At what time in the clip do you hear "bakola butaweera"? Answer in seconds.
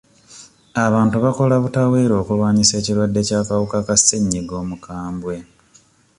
1.25-2.13